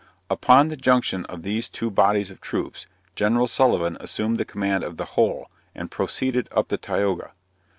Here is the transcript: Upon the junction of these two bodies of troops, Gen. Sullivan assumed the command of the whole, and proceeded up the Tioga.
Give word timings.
Upon 0.31 0.69
the 0.69 0.77
junction 0.77 1.27
of 1.27 1.43
these 1.43 1.69
two 1.69 1.91
bodies 1.91 2.31
of 2.31 2.41
troops, 2.41 2.87
Gen. 3.15 3.45
Sullivan 3.45 3.97
assumed 3.99 4.39
the 4.39 4.45
command 4.45 4.83
of 4.83 4.97
the 4.97 5.05
whole, 5.13 5.51
and 5.75 5.91
proceeded 5.91 6.49
up 6.51 6.69
the 6.69 6.77
Tioga. 6.79 7.33